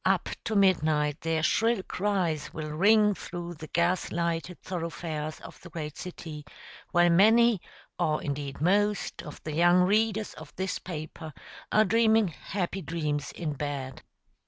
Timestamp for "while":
6.89-7.11